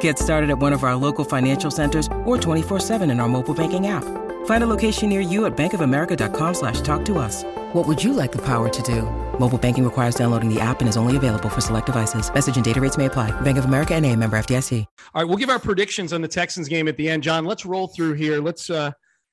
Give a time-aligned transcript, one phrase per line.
[0.00, 3.86] Get started at one of our local financial centers or 24-7 in our mobile banking
[3.86, 4.04] app.
[4.46, 7.44] Find a location near you at bankofamerica.com slash talk to us.
[7.74, 9.02] What would you like the power to do?
[9.38, 12.32] Mobile banking requires downloading the app and is only available for select devices.
[12.32, 13.30] Message and data rates may apply.
[13.42, 14.84] Bank of America and a member FDIC.
[15.14, 17.22] All right, we'll give our predictions on the Texans game at the end.
[17.22, 18.40] John, let's roll through here.
[18.40, 18.92] Let's uh,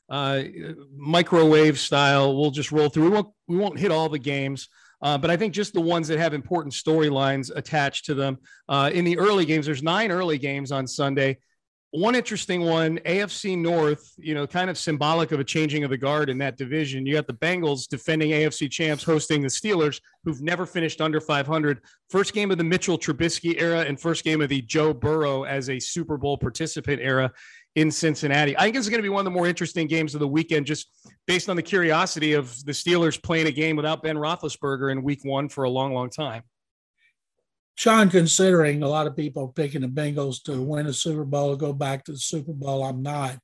[0.10, 0.44] uh,
[0.96, 2.38] microwave style.
[2.38, 3.06] We'll just roll through.
[3.06, 4.68] We won't, we won't hit all the games.
[5.02, 8.38] Uh, but I think just the ones that have important storylines attached to them.
[8.68, 11.38] Uh, in the early games, there's nine early games on Sunday.
[11.92, 15.98] One interesting one, AFC North, you know, kind of symbolic of a changing of the
[15.98, 17.06] guard in that division.
[17.06, 21.80] You got the Bengals defending AFC champs hosting the Steelers, who've never finished under 500.
[22.10, 25.70] First game of the Mitchell Trubisky era and first game of the Joe Burrow as
[25.70, 27.32] a Super Bowl participant era
[27.76, 28.58] in Cincinnati.
[28.58, 30.66] I think it's going to be one of the more interesting games of the weekend,
[30.66, 30.88] just
[31.28, 35.24] based on the curiosity of the Steelers playing a game without Ben Roethlisberger in Week
[35.24, 36.44] One for a long, long time.
[37.78, 41.74] Sean, considering a lot of people picking the Bengals to win a Super Bowl go
[41.74, 43.38] back to the Super Bowl, I'm not.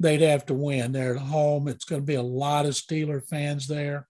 [0.00, 0.90] They'd have to win.
[0.90, 1.68] They're at home.
[1.68, 4.08] It's going to be a lot of Steeler fans there.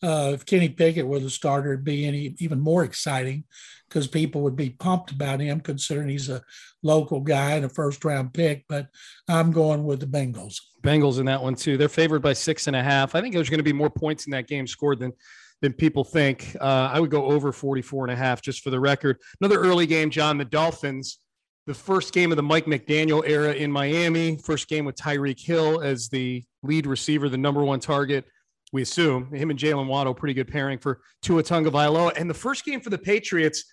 [0.00, 3.44] Uh, if Kenny Pickett were the starter, it'd be any, even more exciting
[3.88, 6.42] because people would be pumped about him, considering he's a
[6.82, 8.64] local guy and a first round pick.
[8.68, 8.88] But
[9.28, 10.60] I'm going with the Bengals.
[10.82, 11.76] Bengals in that one too.
[11.76, 13.14] They're favored by six and a half.
[13.14, 15.12] I think there's going to be more points in that game scored than
[15.60, 16.56] than people think.
[16.60, 19.18] Uh, I would go over 44 and a half just for the record.
[19.40, 20.38] Another early game, John.
[20.38, 21.18] The Dolphins.
[21.66, 24.38] The first game of the Mike McDaniel era in Miami.
[24.38, 28.24] First game with Tyreek Hill as the lead receiver, the number one target
[28.72, 32.12] we assume him and Jalen Waddle, pretty good pairing for Tua Tagovailoa.
[32.16, 33.64] And the first game for the Patriots,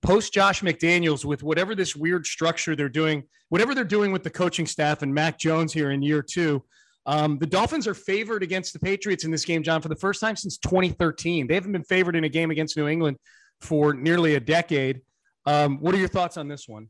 [0.00, 4.30] post Josh McDaniels, with whatever this weird structure they're doing, whatever they're doing with the
[4.30, 6.62] coaching staff and Mac Jones here in year two.
[7.04, 10.20] Um, the Dolphins are favored against the Patriots in this game, John, for the first
[10.20, 11.46] time since 2013.
[11.46, 13.18] They haven't been favored in a game against New England
[13.60, 15.00] for nearly a decade.
[15.44, 16.88] Um, what are your thoughts on this one?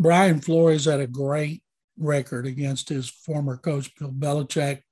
[0.00, 1.62] Brian Flores had a great
[1.96, 4.82] record against his former coach, Bill Belichick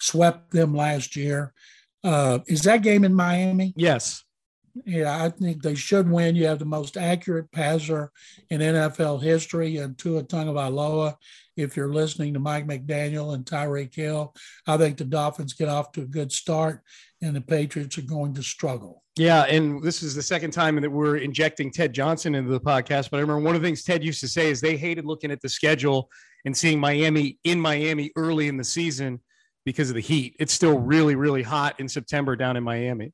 [0.00, 1.52] swept them last year.
[2.04, 3.74] Uh, is that game in Miami?
[3.76, 4.24] Yes.
[4.84, 6.36] Yeah, I think they should win.
[6.36, 8.10] You have the most accurate passer
[8.50, 11.16] in NFL history and Tua Tagovailoa.
[11.56, 14.34] If you're listening to Mike McDaniel and Tyreek Hill,
[14.66, 16.82] I think the Dolphins get off to a good start
[17.20, 19.02] and the Patriots are going to struggle.
[19.16, 23.10] Yeah, and this is the second time that we're injecting Ted Johnson into the podcast.
[23.10, 25.32] But I remember one of the things Ted used to say is they hated looking
[25.32, 26.08] at the schedule
[26.44, 29.20] and seeing Miami in Miami early in the season
[29.64, 30.36] because of the heat.
[30.38, 33.12] It's still really, really hot in September down in Miami.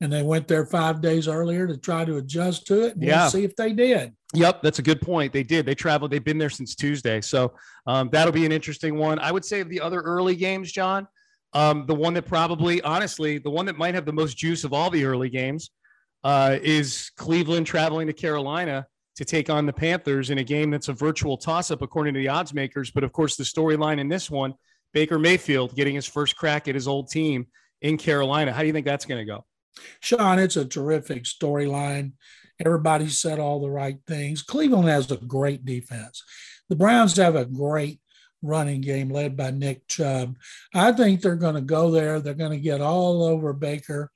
[0.00, 2.94] And they went there five days earlier to try to adjust to it.
[2.98, 3.22] yeah.
[3.22, 4.14] We'll see if they did.
[4.34, 5.32] Yep, that's a good point.
[5.32, 5.64] They did.
[5.64, 6.10] They traveled.
[6.10, 7.22] They've been there since Tuesday.
[7.22, 7.54] So
[7.86, 9.18] um, that'll be an interesting one.
[9.18, 11.08] I would say of the other early games, John,
[11.54, 14.74] um, the one that probably, honestly, the one that might have the most juice of
[14.74, 15.70] all the early games
[16.24, 18.86] uh, is Cleveland traveling to Carolina
[19.16, 22.20] to take on the Panthers in a game that's a virtual toss up, according to
[22.20, 22.90] the odds makers.
[22.90, 24.54] But of course, the storyline in this one
[24.92, 27.46] Baker Mayfield getting his first crack at his old team
[27.80, 28.52] in Carolina.
[28.52, 29.44] How do you think that's going to go?
[30.00, 32.12] Sean, it's a terrific storyline.
[32.64, 34.42] Everybody said all the right things.
[34.42, 36.22] Cleveland has a great defense.
[36.68, 38.00] The Browns have a great
[38.42, 40.36] running game led by Nick Chubb.
[40.74, 42.20] I think they're going to go there.
[42.20, 44.10] They're going to get all over Baker.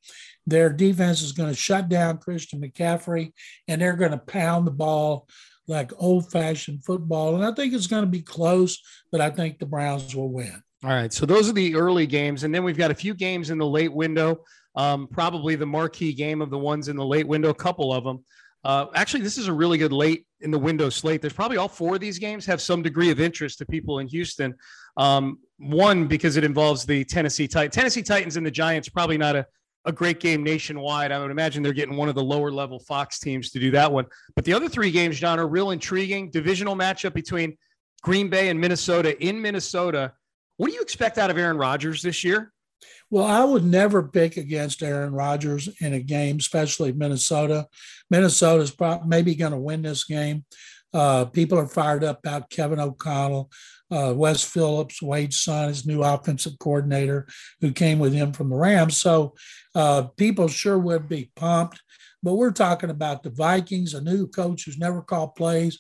[0.46, 3.32] Their defense is going to shut down Christian McCaffrey,
[3.68, 5.28] and they're going to pound the ball
[5.68, 7.36] like old fashioned football.
[7.36, 8.80] And I think it's going to be close,
[9.12, 10.62] but I think the Browns will win.
[10.82, 11.12] All right.
[11.12, 12.42] So those are the early games.
[12.42, 14.44] And then we've got a few games in the late window.
[14.76, 18.04] Um, probably the marquee game of the ones in the late window, a couple of
[18.04, 18.24] them.
[18.62, 21.20] Uh, actually, this is a really good late in the window slate.
[21.20, 24.08] There's probably all four of these games have some degree of interest to people in
[24.08, 24.54] Houston.
[24.96, 27.74] Um, one, because it involves the Tennessee Titans.
[27.74, 29.46] Tennessee Titans and the Giants, probably not a,
[29.86, 31.10] a great game nationwide.
[31.10, 33.90] I would imagine they're getting one of the lower level Fox teams to do that
[33.90, 34.04] one.
[34.36, 36.30] But the other three games, John, are real intriguing.
[36.30, 37.56] Divisional matchup between
[38.02, 40.12] Green Bay and Minnesota in Minnesota.
[40.58, 42.52] What do you expect out of Aaron Rodgers this year?
[43.10, 47.66] Well, I would never pick against Aaron Rodgers in a game, especially Minnesota.
[48.08, 50.44] Minnesota's probably maybe going to win this game.
[50.92, 53.50] Uh, people are fired up about Kevin O'Connell,
[53.90, 57.26] uh, Wes Phillips, Wade's son, his new offensive coordinator,
[57.60, 59.00] who came with him from the Rams.
[59.00, 59.34] So
[59.74, 61.80] uh, people sure would be pumped.
[62.22, 65.78] But we're talking about the Vikings, a new coach who's never called plays.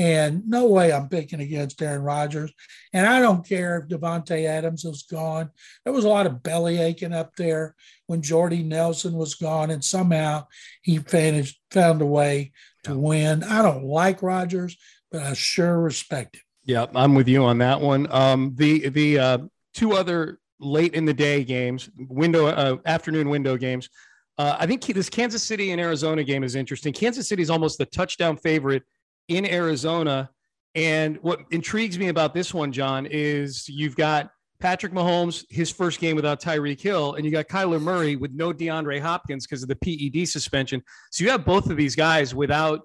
[0.00, 2.50] And no way I'm picking against Aaron Rodgers.
[2.94, 5.50] And I don't care if Davante Adams is gone.
[5.84, 7.74] There was a lot of belly aching up there
[8.06, 10.46] when Jordy Nelson was gone, and somehow
[10.80, 12.52] he finished, found a way
[12.84, 13.44] to win.
[13.44, 14.74] I don't like Rodgers,
[15.12, 16.42] but I sure respect him.
[16.64, 18.10] Yeah, I'm with you on that one.
[18.10, 19.38] Um, the the uh,
[19.74, 23.90] two other late in the day games, window uh, afternoon window games.
[24.38, 26.94] Uh, I think this Kansas City and Arizona game is interesting.
[26.94, 28.82] Kansas City is almost the touchdown favorite
[29.30, 30.28] in Arizona,
[30.74, 34.30] and what intrigues me about this one, John, is you've got
[34.60, 38.52] Patrick Mahomes, his first game without Tyreek Hill, and you got Kyler Murray with no
[38.52, 40.82] DeAndre Hopkins because of the PED suspension.
[41.10, 42.82] So you have both of these guys without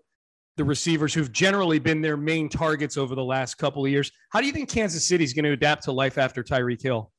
[0.56, 4.10] the receivers who've generally been their main targets over the last couple of years.
[4.30, 7.12] How do you think Kansas City is going to adapt to life after Tyreek Hill?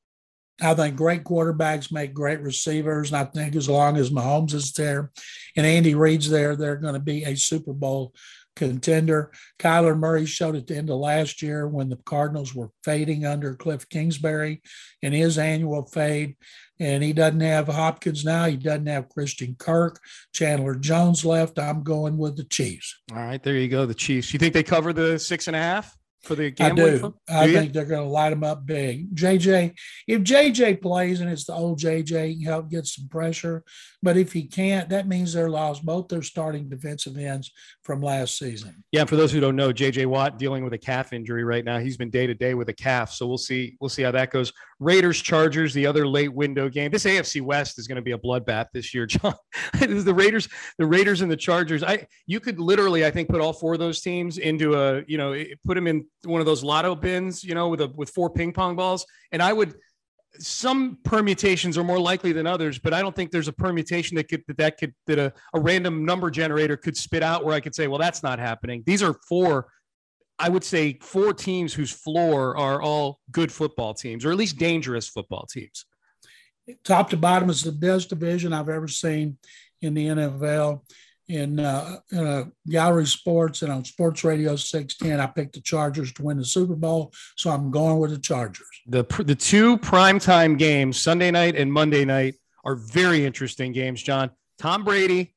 [0.62, 3.12] I think great quarterbacks make great receivers.
[3.12, 5.10] And I think as long as Mahomes is there
[5.54, 8.14] and Andy Reid's there, they're going to be a Super Bowl
[8.56, 9.30] contender.
[9.58, 13.54] Kyler Murray showed at the end of last year when the Cardinals were fading under
[13.54, 14.62] Cliff Kingsbury
[15.02, 16.36] in his annual fade.
[16.80, 18.46] And he doesn't have Hopkins now.
[18.46, 20.00] He doesn't have Christian Kirk.
[20.34, 21.58] Chandler Jones left.
[21.58, 23.00] I'm going with the Chiefs.
[23.12, 23.86] All right, there you go.
[23.86, 24.32] The Chiefs.
[24.32, 25.96] You think they cover the six and a half?
[26.22, 26.96] For the gambling?
[26.96, 27.14] I do.
[27.28, 29.14] I think they're going to light them up big.
[29.14, 29.74] JJ,
[30.06, 33.64] if JJ plays and it's the old JJ, you help get some pressure.
[34.02, 37.52] But if he can't, that means they're lost both their starting defensive ends
[37.82, 38.84] from last season.
[38.92, 41.78] Yeah, for those who don't know, JJ Watt dealing with a calf injury right now.
[41.78, 43.76] He's been day to day with a calf, so we'll see.
[43.80, 44.52] We'll see how that goes.
[44.78, 46.90] Raiders Chargers, the other late window game.
[46.90, 49.34] This AFC West is going to be a bloodbath this year, John.
[49.80, 51.82] the Raiders, the Raiders and the Chargers.
[51.82, 55.18] I you could literally, I think, put all four of those teams into a you
[55.18, 58.30] know put them in one of those lotto bins, you know, with a with four
[58.30, 59.74] ping pong balls, and I would
[60.38, 64.28] some permutations are more likely than others, but I don't think there's a permutation that
[64.28, 67.60] could that, that could that a, a random number generator could spit out where I
[67.60, 68.82] could say, well, that's not happening.
[68.86, 69.68] These are four,
[70.38, 74.58] I would say four teams whose floor are all good football teams, or at least
[74.58, 75.86] dangerous football teams.
[76.84, 79.38] Top to bottom is the best division I've ever seen
[79.80, 80.82] in the NFL
[81.28, 85.20] in, uh, in uh, Gallery Sports and on Sports Radio 610.
[85.20, 88.66] I picked the Chargers to win the Super Bowl, so I'm going with the Chargers.
[88.86, 92.34] The, the two primetime games, Sunday night and Monday night,
[92.64, 94.30] are very interesting games, John.
[94.58, 95.34] Tom Brady,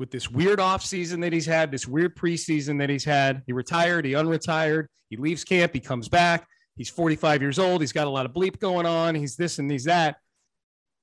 [0.00, 4.04] with this weird offseason that he's had, this weird preseason that he's had, he retired,
[4.04, 6.46] he unretired, he leaves camp, he comes back.
[6.76, 7.82] He's 45 years old.
[7.82, 9.14] He's got a lot of bleep going on.
[9.14, 10.16] He's this and he's that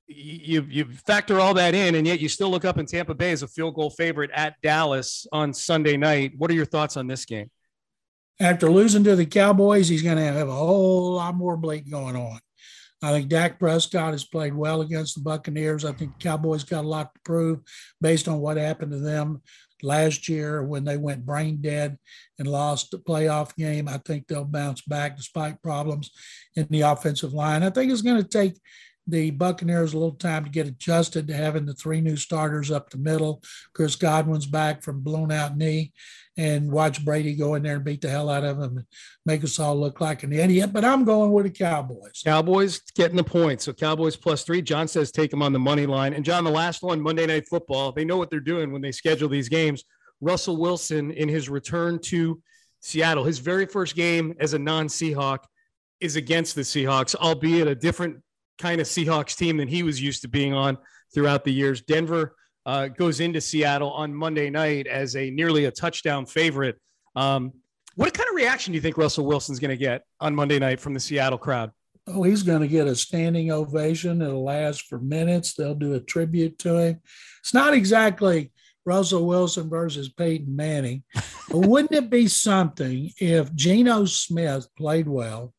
[0.07, 3.31] you you factor all that in, and yet you still look up in Tampa Bay
[3.31, 6.33] as a field goal favorite at Dallas on Sunday night.
[6.37, 7.51] What are your thoughts on this game?
[8.39, 12.15] After losing to the Cowboys, he's going to have a whole lot more bleep going
[12.15, 12.39] on.
[13.03, 15.85] I think Dak Prescott has played well against the Buccaneers.
[15.85, 17.59] I think Cowboys got a lot to prove
[18.01, 19.41] based on what happened to them
[19.83, 21.97] last year when they went brain dead
[22.39, 23.87] and lost the playoff game.
[23.87, 26.09] I think they'll bounce back despite problems
[26.55, 27.63] in the offensive line.
[27.63, 28.55] I think it's going to take
[29.05, 32.89] the Buccaneers a little time to get adjusted to having the three new starters up
[32.89, 33.41] the middle.
[33.73, 35.93] Chris Godwin's back from blown out knee,
[36.37, 38.85] and watch Brady go in there and beat the hell out of him and
[39.25, 40.71] make us all look like an idiot.
[40.71, 42.21] But I'm going with the Cowboys.
[42.23, 43.61] Cowboys getting the point.
[43.61, 44.61] So Cowboys plus three.
[44.61, 46.13] John says take them on the money line.
[46.13, 47.91] And John, the last one, Monday Night Football.
[47.91, 49.83] They know what they're doing when they schedule these games.
[50.21, 52.41] Russell Wilson in his return to
[52.81, 55.39] Seattle, his very first game as a non-Seahawk
[55.99, 58.17] is against the Seahawks, albeit a different
[58.59, 60.77] kind of Seahawks team than he was used to being on
[61.13, 61.81] throughout the years.
[61.81, 62.35] Denver
[62.67, 66.77] uh, goes into Seattle on Monday night as a nearly a touchdown favorite.
[67.15, 67.53] Um,
[67.95, 70.79] what kind of reaction do you think Russell Wilson's going to get on Monday night
[70.79, 71.71] from the Seattle crowd?
[72.05, 74.21] Oh, he's going to get a standing ovation.
[74.21, 75.53] It'll last for minutes.
[75.53, 77.01] They'll do a tribute to him.
[77.39, 78.51] It's not exactly
[78.85, 81.03] Russell Wilson versus Peyton Manning,
[81.49, 85.53] but wouldn't it be something if Geno Smith played well,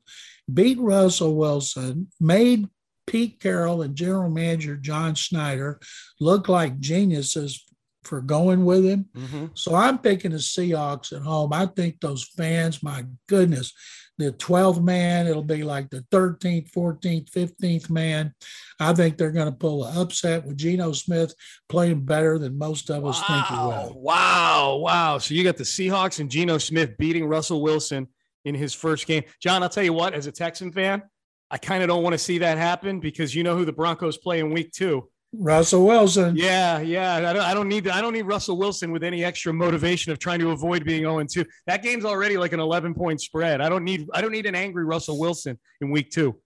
[0.53, 2.69] beat Russell Wilson, made
[3.09, 5.81] Pete Carroll and general manager John Schneider
[6.21, 7.65] look like geniuses
[8.05, 9.07] for going with him.
[9.17, 9.47] Mm-hmm.
[9.55, 11.53] So I'm picking the Seahawks at home.
[11.53, 13.73] I think those fans, my goodness,
[14.17, 18.35] the 12th man, it'll be like the 13th, 14th, 15th man.
[18.81, 21.35] I think they're going to pull an upset with Geno Smith
[21.69, 23.27] playing better than most of us wow.
[23.27, 24.00] think he will.
[24.00, 24.77] Wow.
[24.77, 25.19] Wow.
[25.19, 28.09] So you got the Seahawks and Geno Smith beating Russell Wilson
[28.45, 29.23] in his first game.
[29.41, 31.03] John, I'll tell you what, as a Texan fan,
[31.50, 34.19] I kind of don't want to see that happen because you know who the Broncos
[34.19, 35.09] play in week two.
[35.33, 36.37] Russell Wilson.
[36.37, 37.17] Yeah, yeah.
[37.17, 40.19] I don't, I don't need I don't need Russell Wilson with any extra motivation of
[40.19, 41.45] trying to avoid being 0 2.
[41.67, 43.61] That game's already like an 11 point spread.
[43.61, 46.40] I don't need I don't need an angry Russell Wilson in week two.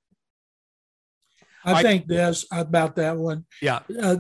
[1.65, 3.45] I, I think this about that one.
[3.61, 3.81] Yeah.
[4.01, 4.17] Uh,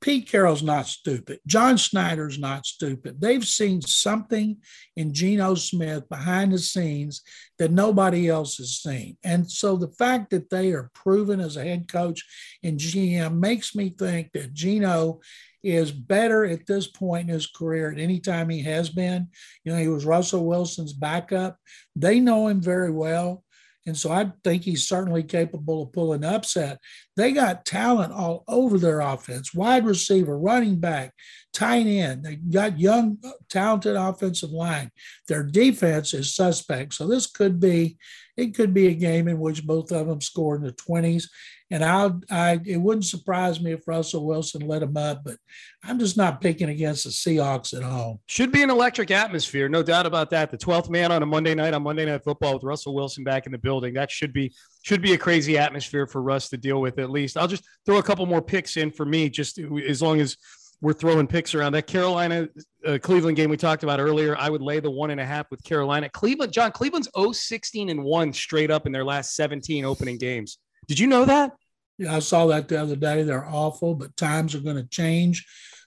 [0.00, 1.40] Pete Carroll's not stupid.
[1.46, 3.20] John Schneider's not stupid.
[3.20, 4.58] They've seen something
[4.96, 7.22] in Geno Smith behind the scenes
[7.58, 9.16] that nobody else has seen.
[9.24, 12.24] And so the fact that they are proven as a head coach
[12.62, 15.20] in GM makes me think that Geno
[15.64, 19.28] is better at this point in his career at any time he has been.
[19.64, 21.58] You know, he was Russell Wilson's backup.
[21.96, 23.44] They know him very well.
[23.88, 26.78] And so I think he's certainly capable of pulling upset.
[27.16, 31.14] They got talent all over their offense wide receiver, running back,
[31.54, 32.22] tight end.
[32.22, 34.90] They got young, uh, talented offensive line.
[35.26, 36.94] Their defense is suspect.
[36.94, 37.96] So this could be,
[38.38, 41.24] it could be a game in which both of them score in the 20s.
[41.72, 45.36] And I, I, it wouldn't surprise me if Russell Wilson let him up, but
[45.82, 48.20] I'm just not picking against the Seahawks at home.
[48.26, 50.52] Should be an electric atmosphere, no doubt about that.
[50.52, 53.44] The 12th man on a Monday night on Monday Night Football with Russell Wilson back
[53.44, 53.92] in the building.
[53.94, 56.98] That should be should be a crazy atmosphere for Russ to deal with.
[56.98, 60.20] At least I'll just throw a couple more picks in for me, just as long
[60.20, 60.36] as
[60.80, 62.48] we're throwing picks around that Carolina
[62.86, 64.36] uh, Cleveland game we talked about earlier.
[64.38, 66.08] I would lay the one and a half with Carolina.
[66.08, 70.58] Cleveland, John, Cleveland's 0 16 and 1 straight up in their last 17 opening games.
[70.86, 71.52] Did you know that?
[71.98, 73.24] Yeah, I saw that the other day.
[73.24, 75.44] They're awful, but times are going to change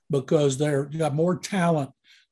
[0.10, 1.92] because they're got more talent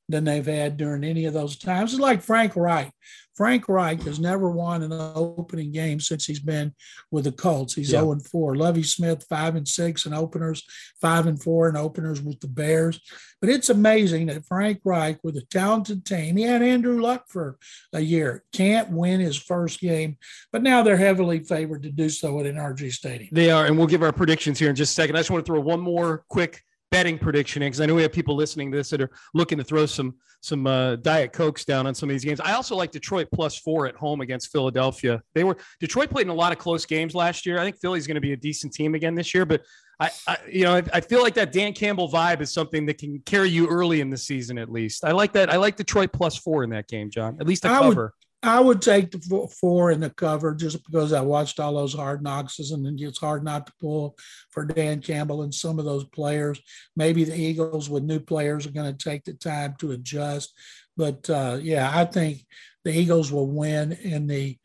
[0.10, 1.94] than they've had during any of those times.
[1.94, 2.92] It's like Frank Reich.
[3.40, 6.74] Frank Reich has never won an opening game since he's been
[7.10, 7.74] with the Colts.
[7.74, 8.02] He's yeah.
[8.02, 8.58] 0 and 4.
[8.58, 10.62] Lovie Smith, 5 and 6 in openers,
[11.00, 13.00] 5 and 4 in openers with the Bears.
[13.40, 17.58] But it's amazing that Frank Reich, with a talented team, he had Andrew Luck for
[17.94, 20.18] a year, can't win his first game.
[20.52, 23.30] But now they're heavily favored to do so at NRG Stadium.
[23.32, 23.68] They are.
[23.68, 25.16] And we'll give our predictions here in just a second.
[25.16, 26.62] I just want to throw one more quick
[26.92, 29.64] betting prediction because I know we have people listening to this that are looking to
[29.64, 32.40] throw some some uh, diet cokes down on some of these games.
[32.40, 35.22] I also like Detroit plus four at home against Philadelphia.
[35.36, 37.60] They were Detroit played in a lot of close games last year.
[37.60, 39.64] I think Philly's going to be a decent team again this year, but
[40.00, 42.98] I, I you know I, I, feel like that Dan Campbell vibe is something that
[42.98, 45.04] can carry you early in the season at least.
[45.04, 45.52] I like that.
[45.52, 47.38] I like Detroit plus four in that game, John.
[47.40, 48.04] At least a I cover.
[48.04, 51.94] Would, I would take the four in the cover just because I watched all those
[51.94, 54.18] hard knocks and it's hard not to pull
[54.52, 56.60] for Dan Campbell and some of those players.
[56.96, 60.54] Maybe the Eagles with new players are going to take the time to adjust.
[60.96, 62.46] But uh, yeah, I think
[62.86, 64.58] the Eagles will win and the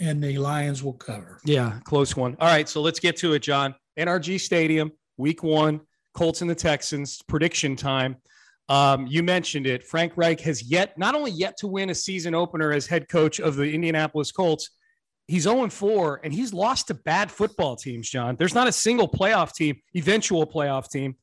[0.00, 1.40] and the Lions will cover.
[1.44, 2.36] Yeah, close one.
[2.40, 3.74] All right, so let's get to it, John.
[3.98, 5.80] NRG Stadium, week one,
[6.14, 8.16] Colts and the Texans, prediction time.
[8.68, 9.84] Um, you mentioned it.
[9.84, 13.38] Frank Reich has yet, not only yet to win a season opener as head coach
[13.40, 14.70] of the Indianapolis Colts,
[15.26, 18.36] he's 0 4 and he's lost to bad football teams, John.
[18.36, 21.16] There's not a single playoff team, eventual playoff team,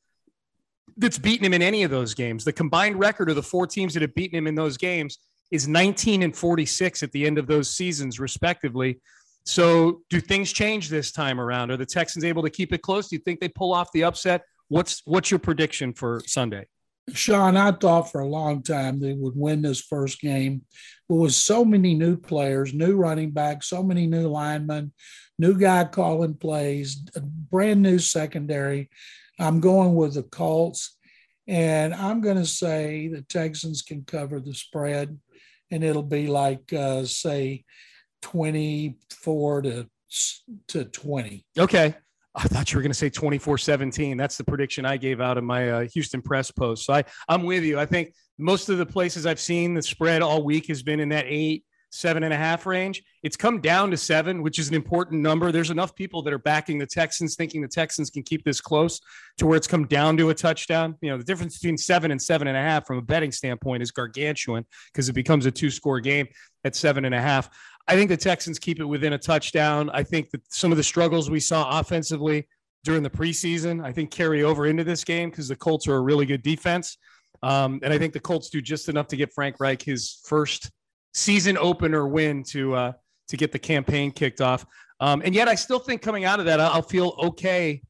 [0.97, 2.43] that's beaten him in any of those games.
[2.43, 5.19] The combined record of the four teams that have beaten him in those games
[5.49, 8.99] is 19 and 46 at the end of those seasons, respectively.
[9.43, 11.71] So, do things change this time around?
[11.71, 13.09] Are the Texans able to keep it close?
[13.09, 14.43] Do you think they pull off the upset?
[14.67, 16.67] What's what's your prediction for Sunday?
[17.13, 20.63] Sean, I thought for a long time they would win this first game.
[21.09, 24.93] But with so many new players, new running backs, so many new linemen,
[25.37, 26.95] new guy calling plays,
[27.49, 28.89] brand new secondary,
[29.39, 30.97] I'm going with the Colts.
[31.47, 35.19] And I'm going to say the Texans can cover the spread,
[35.69, 37.65] and it'll be like, uh, say,
[38.21, 39.89] 24 to,
[40.67, 41.45] to 20.
[41.57, 41.95] Okay.
[42.33, 44.15] I thought you were going to say 24 17.
[44.17, 46.85] That's the prediction I gave out in my uh, Houston press post.
[46.85, 47.79] So I, I'm with you.
[47.79, 51.09] I think most of the places I've seen the spread all week has been in
[51.09, 53.03] that eight, seven and a half range.
[53.21, 55.51] It's come down to seven, which is an important number.
[55.51, 58.99] There's enough people that are backing the Texans, thinking the Texans can keep this close
[59.37, 60.95] to where it's come down to a touchdown.
[61.01, 63.83] You know, the difference between seven and seven and a half from a betting standpoint
[63.83, 66.27] is gargantuan because it becomes a two score game
[66.63, 67.49] at seven and a half.
[67.87, 69.89] I think the Texans keep it within a touchdown.
[69.93, 72.47] I think that some of the struggles we saw offensively
[72.83, 76.01] during the preseason, I think carry over into this game because the Colts are a
[76.01, 76.97] really good defense.
[77.43, 80.71] Um, and I think the Colts do just enough to get Frank Reich his first
[81.13, 82.91] season opener win to uh,
[83.29, 84.65] to get the campaign kicked off.
[84.99, 87.81] Um, and yet, I still think coming out of that, I'll feel okay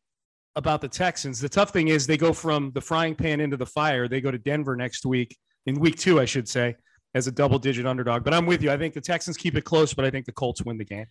[0.55, 1.39] about the Texans.
[1.39, 4.07] The tough thing is they go from the frying pan into the fire.
[4.07, 6.75] They go to Denver next week in week two, I should say
[7.13, 8.23] as a double digit underdog.
[8.23, 8.71] But I'm with you.
[8.71, 11.07] I think the Texans keep it close, but I think the Colts win the game.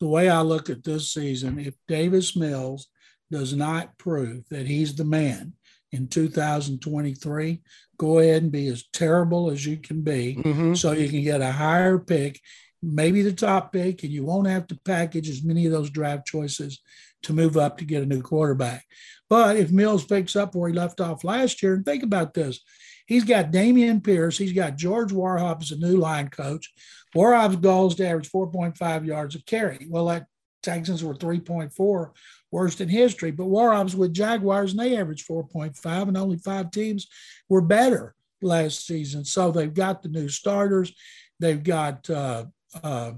[0.00, 2.88] The way I look at this season, if Davis Mills
[3.30, 5.54] does not prove that he's the man
[5.94, 7.62] in 2023,
[7.96, 10.74] go ahead and be as terrible as you can be mm-hmm.
[10.74, 12.40] so you can get a higher pick
[12.84, 16.26] maybe the top pick, and you won't have to package as many of those draft
[16.26, 16.80] choices
[17.22, 18.84] to move up to get a new quarterback.
[19.30, 22.60] But if Mills picks up where he left off last year, and think about this,
[23.06, 26.72] he's got Dameon Pierce, he's got George Warhop as a new line coach.
[27.16, 29.86] Warhop's goal is to average 4.5 yards a carry.
[29.88, 30.26] Well, that
[30.64, 32.10] Texans were 3.4,
[32.50, 33.30] worst in history.
[33.30, 37.06] But War Warhop's with Jaguars, and they averaged 4.5, and only five teams
[37.48, 39.24] were better last season.
[39.24, 40.92] So they've got the new starters.
[41.40, 42.46] They've got uh,
[42.82, 43.12] uh,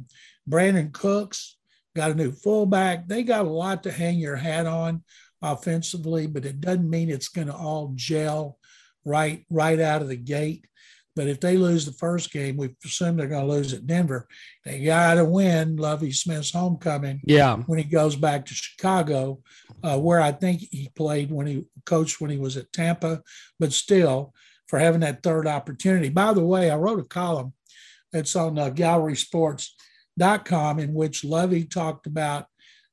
[0.49, 1.57] Brandin Cooks,
[1.95, 3.09] got a new fullback.
[3.09, 5.03] They got a lot to hang your hat on
[5.43, 8.59] offensively, but it doesn't mean it's going to all gel
[9.05, 10.67] right right out of the gate.
[11.17, 14.29] But if they lose the first game, we assume they're going to lose at Denver.
[14.67, 17.23] They got to win Lovie Smith's homecoming.
[17.25, 19.41] Yeah, when he goes back to Chicago,
[19.83, 23.23] uh, where I think he played when he coached when he was at Tampa,
[23.59, 24.35] but still
[24.69, 26.11] for having that third opportunity.
[26.11, 27.55] By the way, I wrote a column
[28.13, 32.45] that's on uh, GallerySports.com in which Lovie talked about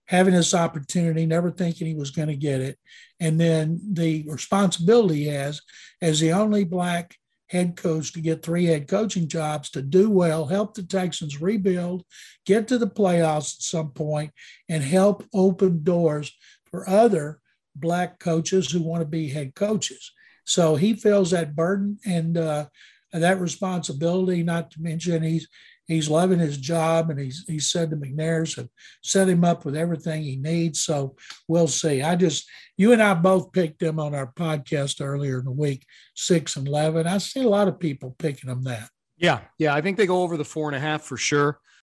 [0.07, 2.79] having this opportunity, never thinking he was going to get it,
[3.19, 5.61] and then the responsibility he has
[6.01, 7.17] as the only black
[7.53, 12.03] head coach to get three head coaching jobs to do well, help the Texans rebuild,
[12.45, 14.31] get to the playoffs at some point,
[14.67, 17.39] and help open doors for other
[17.75, 20.11] black coaches who want to be head coaches.
[20.45, 22.65] So he feels that burden and uh,
[23.13, 24.41] that responsibility.
[24.41, 25.47] Not to mention he's
[25.87, 28.69] he's loving his job, and he's he said the McNairs have
[29.01, 30.81] set him up with everything he needs.
[30.81, 31.15] So
[31.47, 32.01] we'll see.
[32.01, 35.85] I just you and I both picked them on our podcast earlier in the week,
[36.15, 37.07] six and eleven.
[37.07, 38.89] I see a lot of people picking them that.
[39.17, 41.59] Yeah, yeah, I think they go over the four and a half for sure.